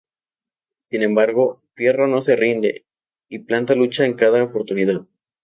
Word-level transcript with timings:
Sin 0.85 1.03
embargo, 1.03 1.61
Fierro 1.75 2.07
no 2.07 2.23
se 2.23 2.35
rinde, 2.35 2.87
y 3.29 3.37
planta 3.37 3.75
lucha 3.75 4.03
en 4.03 4.15
cada 4.15 4.43
oportunidad. 4.43 5.05